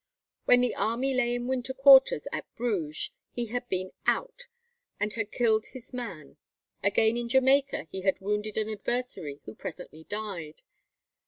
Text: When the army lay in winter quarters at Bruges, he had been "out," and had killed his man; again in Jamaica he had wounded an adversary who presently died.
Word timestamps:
When 0.45 0.61
the 0.61 0.73
army 0.73 1.13
lay 1.13 1.35
in 1.35 1.45
winter 1.45 1.75
quarters 1.75 2.27
at 2.31 2.51
Bruges, 2.55 3.11
he 3.29 3.45
had 3.53 3.69
been 3.69 3.91
"out," 4.07 4.47
and 4.99 5.13
had 5.13 5.31
killed 5.31 5.67
his 5.73 5.93
man; 5.93 6.37
again 6.81 7.17
in 7.17 7.29
Jamaica 7.29 7.85
he 7.91 8.01
had 8.01 8.19
wounded 8.19 8.57
an 8.57 8.67
adversary 8.67 9.41
who 9.45 9.53
presently 9.53 10.05
died. 10.05 10.63